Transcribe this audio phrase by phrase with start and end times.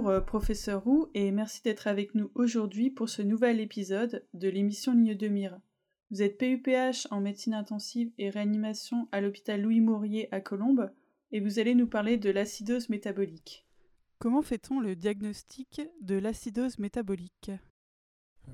[0.00, 4.48] Bonjour euh, professeur Roux et merci d'être avec nous aujourd'hui pour ce nouvel épisode de
[4.48, 5.60] l'émission Ligne de mire.
[6.10, 10.90] Vous êtes PUPH en médecine intensive et réanimation à l'hôpital Louis Maurier à Colombes
[11.32, 13.66] et vous allez nous parler de l'acidose métabolique.
[14.18, 17.50] Comment fait-on le diagnostic de l'acidose métabolique?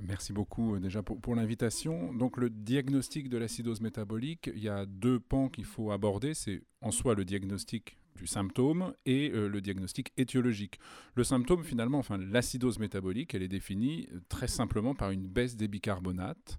[0.03, 2.13] Merci beaucoup euh, déjà pour, l'invitation.
[2.13, 6.35] Donc le diagnostic de l'acidose métabolique, il y a deux pans qu'il faut aborder.
[6.35, 10.81] C'est en soi le diagnostic du symptôme et euh, le diagnostic étiologique.
[11.15, 15.57] Le symptôme, finalement, enfin l'acidose métabolique, elle est définie euh, très simplement par une baisse
[15.57, 16.59] des bicarbonates,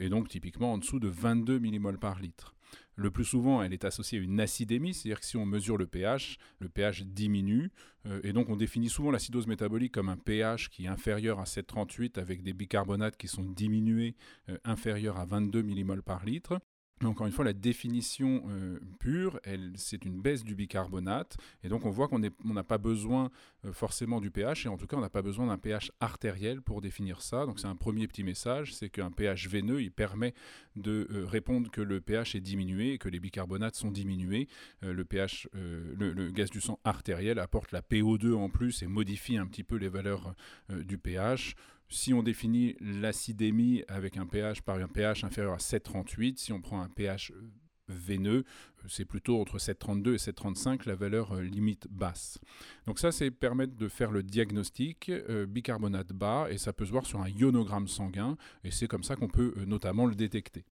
[0.00, 2.56] et donc typiquement en dessous de 22 millimoles par litre.
[3.00, 5.86] Le plus souvent, elle est associée à une acidémie, c'est-à-dire que si on mesure le
[5.86, 7.70] pH, le pH diminue.
[8.06, 11.44] Euh, et donc, on définit souvent l'acidose métabolique comme un pH qui est inférieur à
[11.44, 14.16] 7,38 avec des bicarbonates qui sont diminués
[14.50, 16.60] euh, inférieurs à 22 millimoles par litre
[17.08, 19.40] encore une fois, la définition euh, pure,
[19.74, 21.36] c'est une baisse du bicarbonate.
[21.64, 23.30] Et donc, on voit qu'on n'a pas besoin
[23.64, 26.60] euh, forcément du pH, et en tout cas, on n'a pas besoin d'un pH artériel
[26.60, 27.46] pour définir ça.
[27.46, 30.34] Donc, c'est un premier petit message, c'est qu'un pH veineux, il permet
[30.76, 34.48] de euh, répondre que le pH est diminué, que les bicarbonates sont diminués.
[34.82, 39.46] le pH, le, gaz du sang artériel apporte la PO2 en plus et modifie un
[39.46, 40.34] petit peu les valeurs
[40.68, 41.54] du pH.
[41.92, 46.60] Si on définit l'acidémie avec un pH par un pH inférieur à 7,38, si on
[46.60, 47.50] prend un pH euh,
[47.88, 52.38] veineux, euh, c'est plutôt entre 7,32 et 7,35 la valeur euh, limite basse.
[52.86, 55.10] Donc ça, c'est permettre de faire le diagnostic
[55.48, 59.16] bicarbonate bas et ça peut se voir sur un ionogramme sanguin et c'est comme ça
[59.16, 60.64] qu'on peut notamment le détecter.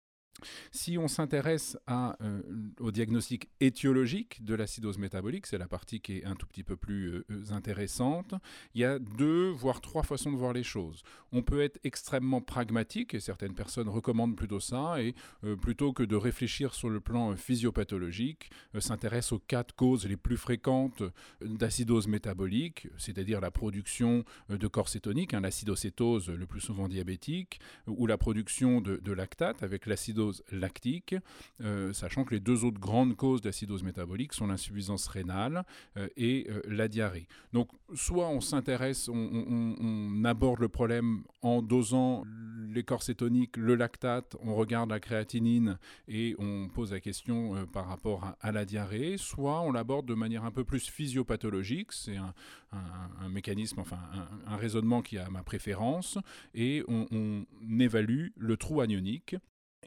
[0.71, 2.41] Si on s'intéresse euh,
[2.79, 6.75] au diagnostic étiologique de l'acidose métabolique, c'est la partie qui est un tout petit peu
[6.75, 8.33] plus euh, euh, intéressante,
[8.75, 11.03] il y a deux, voire trois façons de voir les choses.
[11.31, 15.13] On peut être extrêmement pragmatique, et certaines personnes recommandent plutôt ça, et
[15.61, 18.49] plutôt que de réfléchir sur le plan physiopathologique,
[18.79, 21.03] s'intéresse aux quatre causes les plus fréquentes
[21.41, 28.07] d'acidose métabolique, c'est-à-dire la production de corps cétonique, hein, l'acidocétose le plus souvent diabétique, ou
[28.07, 31.15] la production de, de lactate avec l'acidose lactique,
[31.61, 35.63] euh, sachant que les deux autres grandes causes d'acidose métabolique sont l'insuffisance rénale
[35.97, 37.27] euh, et euh, la diarrhée.
[37.53, 42.25] Donc, soit on s'intéresse, on, aborde le problème en dosant
[42.69, 45.77] les cétoniques, le lactate, on regarde la créatinine
[46.07, 50.43] et on pose la question par rapport à, la diarrhée, soit on l'aborde de manière
[50.43, 53.99] un peu plus physiopathologique, c'est un, mécanisme, enfin
[54.45, 56.17] un, raisonnement qui a ma préférence,
[56.53, 57.45] et on
[57.79, 59.35] évalue le trou anionique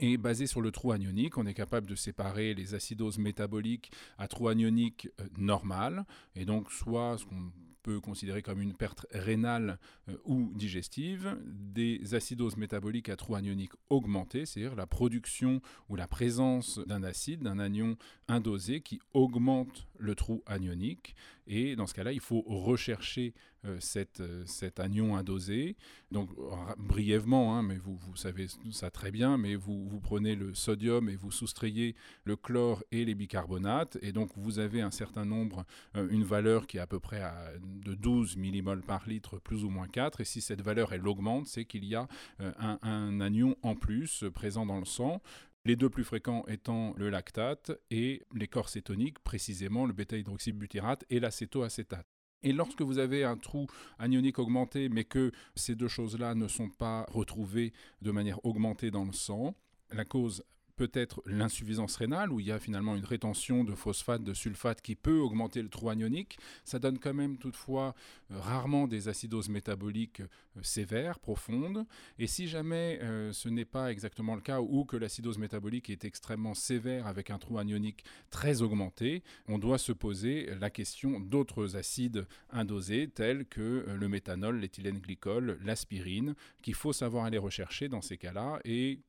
[0.00, 4.26] et basé sur le trou anionique, on est capable de séparer les acidoses métaboliques à
[4.26, 7.52] trou anionique euh, normal, et donc soit ce qu'on
[7.82, 9.78] peut considérer comme une perte rénale
[10.08, 16.06] euh, ou digestive, des acidoses métaboliques à trou anionique augmenté, c'est-à-dire la production ou la
[16.06, 17.96] présence d'un acide, d'un anion
[18.28, 21.14] indosé qui augmente le trou anionique.
[21.46, 23.34] Et dans ce cas-là, il faut rechercher
[23.78, 25.76] cette, euh, cet anion indosé.
[26.10, 26.30] Donc,
[26.78, 31.08] brièvement, hein, mais vous, vous savez ça très bien, mais vous, vous prenez le sodium
[31.08, 31.94] et vous soustrayez
[32.24, 33.98] le chlore et les bicarbonates.
[34.02, 37.22] Et donc, vous avez un certain nombre, une valeur qui est à peu près
[37.60, 40.20] de 12 millimoles par litre, plus ou moins 4.
[40.20, 42.08] Et si cette valeur, elle augmente, c'est qu'il y a
[42.40, 45.22] euh, un, anion en plus euh, présent dans le sang.
[45.64, 51.20] Les deux plus fréquents étant le lactate et les corps cétoniques, précisément le bêta-hydroxybutyrate et
[51.20, 52.19] l'acétoacétate.
[52.42, 53.66] Et lorsque vous avez un trou
[53.98, 59.04] anionique augmenté, mais que ces deux choses-là ne sont pas retrouvées de manière augmentée dans
[59.04, 59.54] le sang,
[59.92, 60.44] la cause
[60.80, 64.94] peut-être l'insuffisance rénale, où il y a finalement une rétention de phosphate, de sulfate qui
[64.94, 66.38] peut augmenter le trou anionique.
[66.64, 67.94] Ça donne quand même toutefois
[68.30, 71.84] euh, rarement des acidoses métaboliques euh, sévères, profondes.
[72.18, 76.06] Et si jamais euh, ce n'est pas exactement le cas, ou que l'acidose métabolique est
[76.06, 81.76] extrêmement sévère avec un trou anionique très augmenté, on doit se poser la question d'autres
[81.76, 88.00] acides indosés, tels que le méthanol, l'éthylène glycol, l'aspirine, qu'il faut savoir aller rechercher dans
[88.00, 89.00] ces cas-là et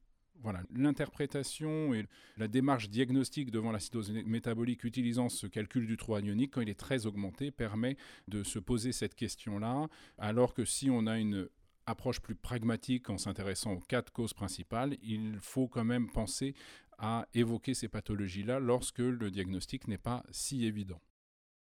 [0.41, 2.05] voilà, l'interprétation et
[2.37, 6.79] la démarche diagnostique devant l'acidose métabolique utilisant ce calcul du trou anionique, quand il est
[6.79, 7.97] très augmenté, permet
[8.27, 11.47] de se poser cette question-là, alors que si on a une
[11.85, 16.55] approche plus pragmatique en s'intéressant aux quatre causes principales, il faut quand même penser
[16.97, 21.01] à évoquer ces pathologies-là lorsque le diagnostic n'est pas si évident.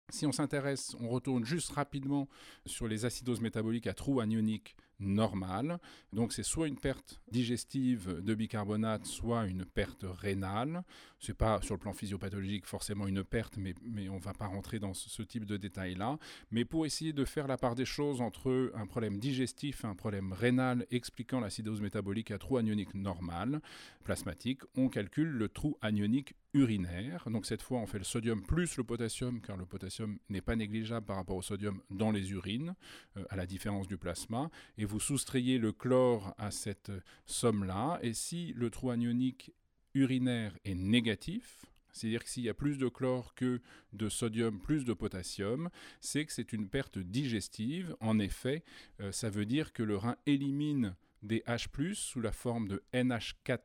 [0.10, 2.30] Si on s'intéresse, on retourne juste rapidement
[2.66, 5.80] sur les acidoses métaboliques à trou anionique normale.
[6.14, 10.84] Donc c'est soit une perte digestive de bicarbonate, soit une perte rénale.
[11.20, 14.34] Ce n'est pas sur le plan physiopathologique forcément une perte, mais, mais on ne va
[14.34, 16.18] pas rentrer dans ce, type de détails-là.
[16.52, 19.96] Mais pour essayer de faire la part des choses entre un problème digestif et un
[19.96, 23.62] problème rénal expliquant l'acidose métabolique à trou anionique normal,
[24.04, 27.28] plasmatique, on calcule le trou anionique urinaire.
[27.30, 30.56] Donc cette fois, on fait le sodium plus le potassium, car le potassium n'est pas
[30.56, 32.76] négligeable par rapport au sodium dans les urines,
[33.18, 34.50] euh, à la différence du plasma.
[34.78, 36.92] Et vous soustrayez le chlore à cette
[37.26, 38.00] somme-là.
[38.02, 39.52] Et si le trou anionique
[39.94, 43.62] urinaire est négatif, c'est-à-dire que s'il y a plus de chlore que
[43.94, 45.70] de sodium plus de potassium,
[46.00, 47.96] c'est que c'est une perte digestive.
[48.00, 48.64] En effet,
[49.02, 53.60] euh, ça veut dire que le rein élimine des H+, sous la forme de NH4+,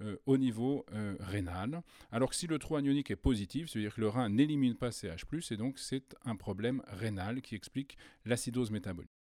[0.00, 1.82] euh, au niveau euh, rénal.
[2.10, 5.08] Alors que si le trou anionique est positif, c'est-à-dire que le rein n'élimine pas ces
[5.08, 9.13] H+, et donc c'est un problème rénal qui explique l'acidose métabolique.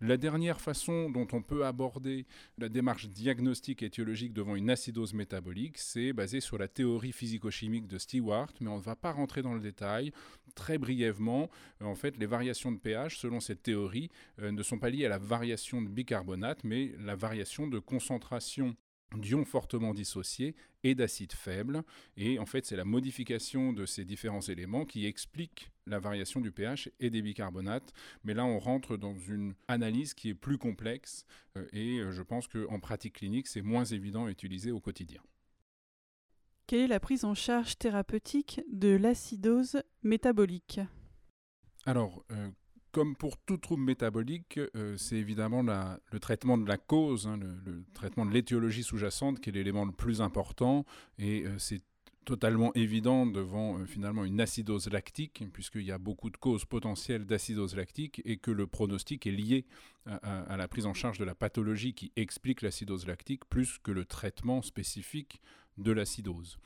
[0.00, 2.24] La dernière façon dont on peut aborder
[2.56, 7.98] la démarche diagnostique étiologique devant une acidose métabolique, c'est basé sur la théorie physico-chimique de
[7.98, 10.12] Stewart, mais on ne va pas rentrer dans le détail.
[10.54, 11.50] Très brièvement,
[11.80, 14.08] en fait, les variations de pH, selon cette théorie,
[14.40, 18.76] euh, ne sont pas liées à la variation de bicarbonate, mais la variation de concentration
[19.16, 21.82] d'ions fortement dissociés et d'acides faibles.
[22.16, 26.52] Et en fait, c'est la modification de ces différents éléments qui explique la variation du
[26.52, 27.92] pH et des bicarbonates.
[28.24, 31.24] Mais là, on rentre dans une analyse qui est plus complexe
[31.56, 35.22] euh, et euh, je pense qu'en pratique clinique, c'est moins évident à utiliser au quotidien.
[36.66, 40.80] Quelle est la prise en charge thérapeutique de l'acidose métabolique?
[41.86, 42.50] Alors, euh,
[42.98, 47.84] comme pour tout trouble métabolique, euh, c'est évidemment le traitement de la cause, hein, le,
[47.94, 50.84] traitement de l'étiologie sous-jacente qui est l'élément le plus important.
[51.16, 51.80] Et euh, c'est
[52.24, 57.24] totalement évident devant euh, finalement une acidose lactique, puisqu'il y a beaucoup de causes potentielles
[57.24, 59.64] d'acidose lactique et que le pronostic est lié
[60.06, 64.06] à, la prise en charge de la pathologie qui explique l'acidose lactique plus que le
[64.06, 65.40] traitement spécifique
[65.78, 66.58] de l'acidose.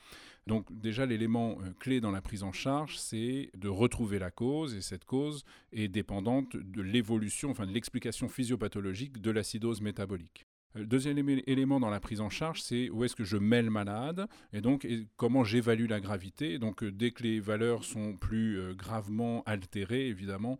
[0.47, 4.75] Donc déjà, l'élément euh, clé dans la prise en charge, c'est de retrouver la cause,
[4.75, 10.45] et cette cause est dépendante de l'évolution, enfin de l'explication physiopathologique de l'acidose métabolique.
[10.75, 11.17] Le euh, deuxième
[11.47, 14.59] élément dans la prise en charge, c'est où est-ce que je mets le malade et
[14.59, 16.59] donc comment j'évalue la gravité.
[16.59, 20.59] Donc euh, dès que les valeurs sont plus gravement altérées, évidemment,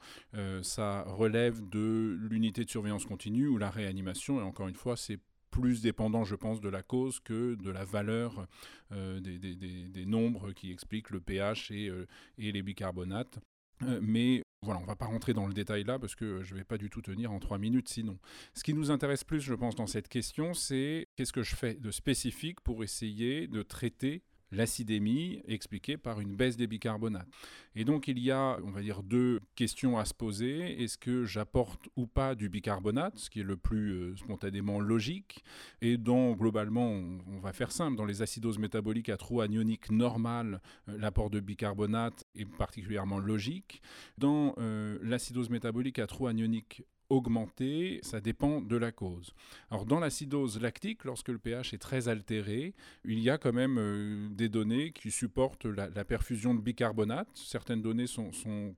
[0.62, 4.40] ça relève de l'unité de surveillance continue ou la réanimation.
[4.40, 5.20] Et encore une fois, c'est
[5.54, 8.48] plus dépendant, je pense, de la cause que de la valeur
[8.92, 12.08] euh, des, nombres qui expliquent le pH et, euh,
[12.40, 13.38] les bicarbonates.
[13.84, 16.54] Euh, mais voilà, on ne va pas rentrer dans le détail là parce que je
[16.54, 18.18] ne vais pas du tout tenir en trois minutes sinon.
[18.56, 21.76] Ce qui nous intéresse plus, je pense, dans cette question, c'est qu'est-ce que je fais
[21.76, 24.24] de spécifique pour essayer de traiter
[24.54, 27.28] l'acidémie expliquée par une baisse des bicarbonates.
[27.76, 30.82] Et donc il y a, on va dire, deux questions à se poser.
[30.84, 35.44] Est-ce que j'apporte ou pas du bicarbonate, ce qui est le plus euh, spontanément logique?
[35.82, 40.62] Et dans, globalement, on, va faire simple, dans les acidoses métaboliques à trou anionique normal,
[40.88, 43.82] euh, l'apport de bicarbonate est particulièrement logique.
[44.18, 46.84] Dans euh, l'acidose métabolique à trou anionique
[47.14, 49.34] augmenter, ça dépend de la cause.
[49.70, 52.74] Alors dans l'acidose lactique, lorsque le pH est très altéré,
[53.06, 57.28] il y a quand même euh, des données qui supportent la, perfusion de bicarbonate.
[57.36, 58.32] Certaines données sont,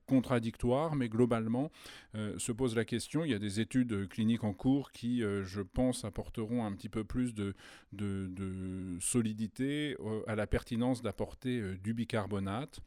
[0.06, 1.72] contradictoires, mais globalement
[2.16, 3.24] euh, se pose la question.
[3.24, 6.90] Il y a des études cliniques en cours qui, euh, je pense, apporteront un petit
[6.90, 7.56] peu plus de,
[7.94, 9.96] de solidité
[10.28, 12.82] à la pertinence d'apporter du bicarbonate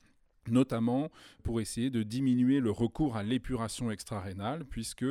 [0.51, 1.11] notamment
[1.43, 5.07] pour essayer de diminuer le recours à l'épuration extra-rénale, puisque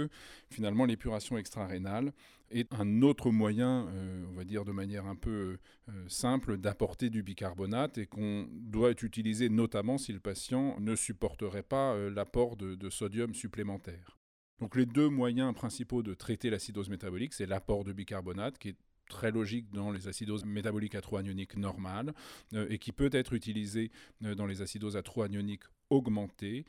[0.50, 2.14] finalement l'épuration extra-rénale
[2.52, 5.58] est un autre moyen, euh, on va dire de manière un peu
[5.90, 11.64] euh, simple, d'apporter du bicarbonate et qu'on doit utiliser notamment si le patient ne supporterait
[11.64, 14.18] pas euh, l'apport de, sodium supplémentaire.
[14.60, 18.78] Donc les deux moyens principaux de traiter l'acidose métabolique, c'est l'apport de bicarbonate qui est
[19.08, 22.14] très logique dans les acidoses métaboliques à trou anionique normales
[22.54, 23.92] euh, et qui peut être utilisé
[24.24, 26.66] euh, dans les acidoses à trou anionique augmentées.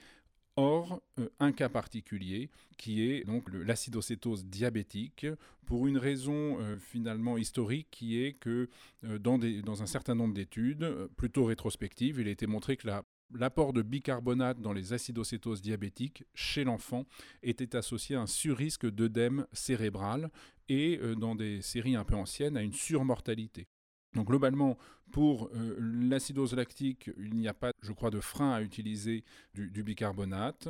[0.57, 5.27] Or, euh, un cas particulier qui est donc l'acidocétose diabétique
[5.67, 8.71] pour une raison finalement historique qui est que
[9.03, 13.05] dans, dans, un certain nombre d'études, plutôt rétrospectives, il a été montré que la
[13.35, 17.05] L'apport de bicarbonate dans les acidocétoses diabétiques chez l'enfant
[17.43, 20.31] était associé à un surrisque d'œdème cérébral
[20.69, 23.67] et, euh, dans des séries un peu anciennes, à une surmortalité.
[24.15, 24.79] Donc globalement,
[25.13, 29.83] pour euh, l'acidose lactique, il n'y a pas, je crois, de frein à utiliser du,
[29.83, 30.69] bicarbonate.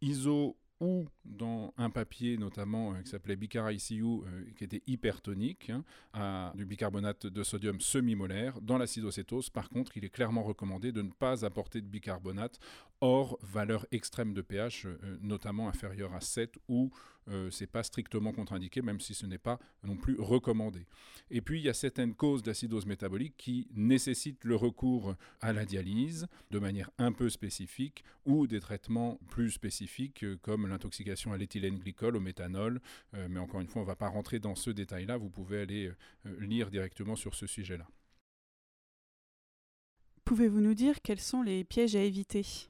[0.00, 5.70] ISO ou dans un papier notamment euh, qui s'appelait Bicar ICU, euh, qui était hypertonique,
[5.70, 8.60] hein, à du bicarbonate de sodium semi-molaire.
[8.60, 12.58] Dans l'acidocétose, par contre, il est clairement recommandé de ne pas apporter de bicarbonate
[13.04, 14.86] hors valeur extrême de pH,
[15.20, 16.90] notamment inférieure à 7 ou
[17.28, 20.86] euh, c'est pas strictement contre-indiqué, même si ce n'est pas non plus recommandé.
[21.30, 25.64] Et puis, il y a certaines causes d'acidose métabolique qui nécessitent le recours à la
[25.64, 31.38] dialyse de manière un peu spécifique ou des traitements plus spécifiques euh, comme l'intoxication à
[31.38, 32.80] l'éthylène glycol, au méthanol.
[33.14, 35.16] Euh, mais encore une fois, on ne va pas rentrer dans ce détail-là.
[35.16, 35.90] Vous pouvez aller
[36.40, 37.86] lire directement sur ce sujet-là.
[40.24, 42.68] Pouvez-vous nous dire quels sont les pièges à éviter?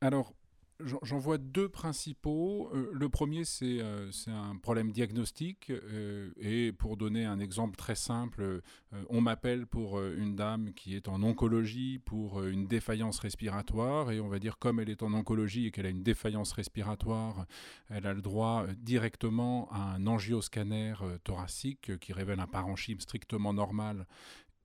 [0.00, 0.32] Alors,
[0.80, 2.70] J'en vois deux principaux.
[2.72, 5.70] Euh, le premier, c'est euh, un problème diagnostique.
[5.70, 8.62] Euh, et pour donner un exemple très simple,
[9.08, 14.12] on m'appelle pour une dame qui est en oncologie pour une défaillance respiratoire.
[14.12, 17.46] Et on va dire, comme elle est en oncologie et qu'elle a une défaillance respiratoire,
[17.90, 24.06] elle a le droit directement à un angioscanner thoracique qui révèle un parenchyme strictement normal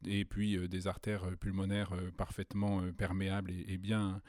[0.06, 4.22] et puis des artères pulmonaires parfaitement perméables et, et bien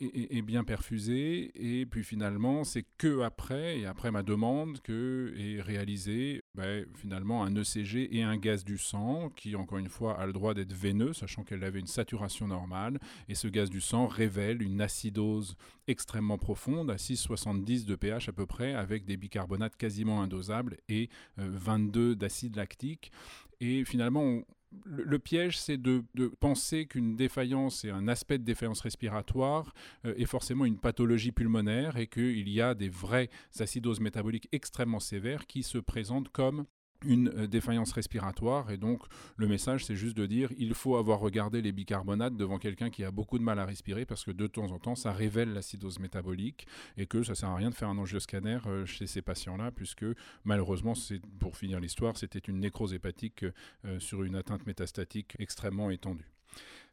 [0.00, 1.52] est, bien perfusé.
[1.54, 7.44] Et puis finalement, c'est que après, et après ma demande, que est réalisé ben, finalement
[7.44, 10.72] un ECG et un gaz du sang qui, encore une fois, a le droit d'être
[10.72, 12.98] veineux, sachant qu'elle avait une saturation normale.
[13.28, 18.32] Et ce gaz du sang révèle une acidose extrêmement profonde, à 6,70 de pH à
[18.32, 23.12] peu près, avec des bicarbonates quasiment indosables et 22 euh, d'acide lactique.
[23.60, 24.44] Et finalement, on,
[24.84, 26.04] le, piège, c'est de,
[26.40, 31.96] penser qu'une défaillance et un aspect de défaillance respiratoire euh, est forcément une pathologie pulmonaire
[31.96, 36.66] et qu'il y a des vraies acidoses métaboliques extrêmement sévères qui se présentent comme
[37.06, 38.70] une euh, défaillance respiratoire.
[38.70, 39.02] Et donc,
[39.36, 43.04] le message, c'est juste de dire il faut avoir regardé les bicarbonates devant quelqu'un qui
[43.04, 45.98] a beaucoup de mal à respirer parce que de temps en temps, ça révèle l'acidose
[45.98, 49.70] métabolique et que ça sert à rien de faire un angioscanner euh, chez ces patients-là,
[49.70, 50.06] puisque
[50.44, 50.94] malheureusement,
[51.38, 53.44] pour finir l'histoire, c'était une nécrose hépatique
[53.84, 56.30] euh, sur une atteinte métastatique extrêmement étendue.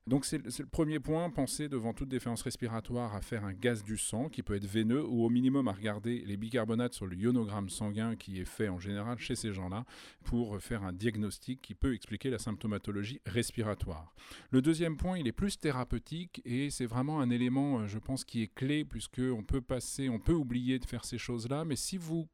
[0.08, 3.98] Donc c'est le premier point, penser devant toute défaillance respiratoire à faire un gaz du
[3.98, 7.70] sang qui peut être veineux ou au minimum à regarder les bicarbonates sur le ionogramme
[7.70, 9.86] sanguin qui est fait en général chez ces gens-là
[10.24, 14.15] pour faire un diagnostic qui peut expliquer la symptomatologie respiratoire.
[14.50, 18.41] Le deuxième point, il est plus thérapeutique et c'est vraiment un élément, je pense, qui
[18.41, 21.98] est clé puisque on peut passer, on peut oublier de faire ces choses-là, mais si
[21.98, 22.27] vous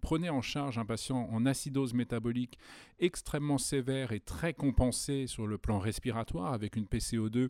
[0.00, 2.58] prenez en charge un patient en acidose métabolique
[2.98, 7.48] extrêmement sévère et très compensé sur le plan respiratoire avec une PCO2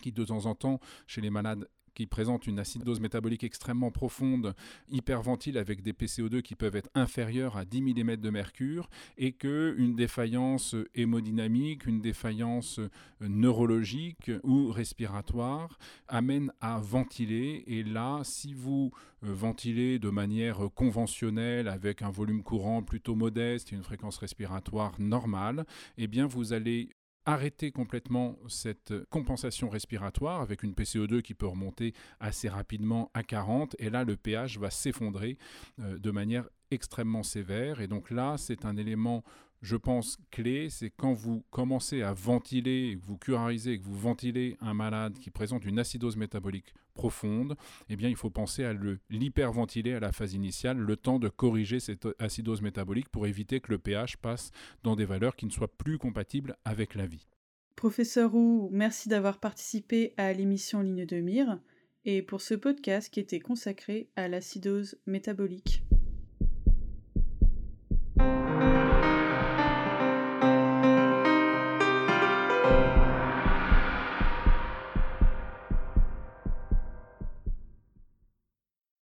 [0.00, 4.54] qui de temps en temps chez les malades qui présentent une acidose métabolique extrêmement profonde,
[4.90, 9.94] hyperventile avec des PCO2 qui peuvent être inférieurs à 10 mm de mercure et qu'une
[9.94, 12.80] défaillance hémodynamique, une défaillance
[13.20, 17.64] neurologique ou respiratoire amène à ventiler.
[17.66, 18.90] Et là, si vous
[19.24, 24.94] euh, ventilez de manière conventionnelle avec un volume courant plutôt modeste et une fréquence respiratoire
[24.98, 25.64] normale,
[25.98, 26.90] eh bien vous allez
[27.26, 33.76] arrêter complètement cette compensation respiratoire avec une PCO2 qui peut remonter assez rapidement à 40
[33.78, 35.38] et là le pH va s'effondrer
[35.80, 37.80] euh, de manière extrêmement sévère.
[37.80, 39.24] Et donc là c'est un élément
[39.64, 44.58] je pense, clé, c'est quand vous commencez à ventiler, que vous curarisez, que vous ventilez
[44.60, 47.56] un malade qui présente une acidose métabolique profonde,
[47.88, 48.74] eh bien, il faut penser à
[49.08, 53.72] l'hyperventiler à la phase initiale, le temps de corriger cette acidose métabolique pour éviter que
[53.72, 54.50] le pH passe
[54.82, 57.26] dans des valeurs qui ne soient plus compatibles avec la vie.
[57.74, 61.58] Professeur Roux, merci d'avoir participé à l'émission Ligne de mire
[62.04, 65.83] et pour ce podcast qui était consacré à l'acidose métabolique.